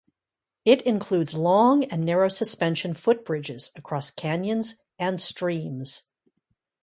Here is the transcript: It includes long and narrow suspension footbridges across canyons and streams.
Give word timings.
It 0.65 0.81
includes 0.81 1.35
long 1.35 1.83
and 1.83 2.03
narrow 2.03 2.27
suspension 2.27 2.95
footbridges 2.95 3.69
across 3.75 4.09
canyons 4.09 4.77
and 4.97 5.21
streams. 5.21 6.05